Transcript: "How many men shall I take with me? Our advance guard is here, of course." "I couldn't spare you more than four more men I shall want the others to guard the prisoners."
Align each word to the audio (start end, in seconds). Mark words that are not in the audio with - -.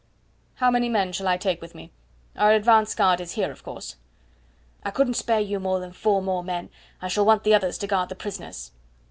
"How 0.55 0.71
many 0.71 0.89
men 0.89 1.13
shall 1.13 1.27
I 1.27 1.37
take 1.37 1.61
with 1.61 1.75
me? 1.75 1.91
Our 2.35 2.53
advance 2.53 2.95
guard 2.95 3.21
is 3.21 3.33
here, 3.33 3.51
of 3.51 3.61
course." 3.63 3.97
"I 4.83 4.89
couldn't 4.89 5.13
spare 5.13 5.39
you 5.41 5.59
more 5.59 5.79
than 5.79 5.91
four 5.91 6.23
more 6.23 6.43
men 6.43 6.71
I 7.03 7.07
shall 7.07 7.23
want 7.23 7.43
the 7.43 7.53
others 7.53 7.77
to 7.77 7.85
guard 7.85 8.09
the 8.09 8.15
prisoners." 8.15 8.71